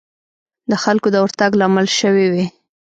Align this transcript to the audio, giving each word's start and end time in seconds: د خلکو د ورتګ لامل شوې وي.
د 0.69 0.73
خلکو 0.83 1.07
د 1.13 1.17
ورتګ 1.23 1.51
لامل 1.59 1.87
شوې 1.99 2.25
وي. 2.33 2.45